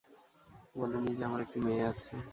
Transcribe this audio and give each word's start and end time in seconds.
বলোনি 0.75 1.11
যে 1.17 1.23
আমার 1.25 1.39
একটি 1.45 1.59
মেয়ে 1.65 1.83
আছে। 1.91 2.13